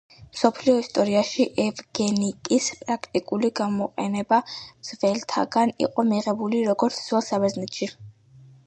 მსოფლიო 0.35 0.73
ისტორიაში 0.83 1.45
ევგენიკის 1.63 2.69
პრაქტიკული 2.79 3.53
გამოყენება 3.61 4.41
ძველთაგან 4.91 5.77
იყო 5.89 6.09
მიღებული, 6.15 6.65
როგორც 6.73 7.01
ძველ 7.09 7.29
საბერძნეთში. 7.33 7.95